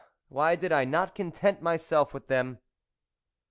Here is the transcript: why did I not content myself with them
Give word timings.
why 0.29 0.55
did 0.55 0.71
I 0.71 0.83
not 0.83 1.13
content 1.13 1.61
myself 1.61 2.11
with 2.11 2.25
them 2.25 2.57